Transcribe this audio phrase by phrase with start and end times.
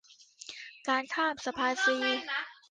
[0.87, 1.97] การข้ามสะพานฟรี